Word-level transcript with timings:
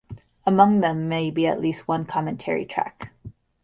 Among 0.47 0.79
them 0.79 1.07
may 1.09 1.29
be 1.29 1.45
at 1.45 1.61
least 1.61 1.87
one 1.87 2.07
commentary 2.07 2.65
track. 2.65 3.13